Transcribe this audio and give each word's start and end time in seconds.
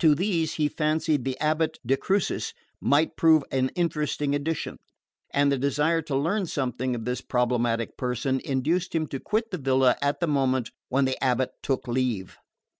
To 0.00 0.16
these 0.16 0.54
he 0.54 0.66
fancied 0.66 1.24
the 1.24 1.36
abate 1.40 1.78
de 1.86 1.96
Crucis 1.96 2.52
might 2.80 3.14
prove 3.16 3.44
an 3.52 3.68
interesting 3.76 4.34
addition; 4.34 4.78
and 5.32 5.52
the 5.52 5.56
desire 5.58 6.02
to 6.02 6.16
learn 6.16 6.46
something 6.46 6.96
of 6.96 7.04
this 7.04 7.20
problematic 7.20 7.96
person 7.96 8.40
induced 8.44 8.96
him 8.96 9.06
to 9.06 9.20
quit 9.20 9.52
the 9.52 9.58
villa 9.58 9.96
at 10.02 10.18
the 10.18 10.26
moment 10.26 10.70
when 10.88 11.04
the 11.04 11.16
abate 11.22 11.50
took 11.62 11.86
leave. 11.86 12.36